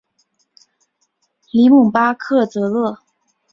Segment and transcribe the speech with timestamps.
[1.51, 2.97] 里姆巴克泽勒。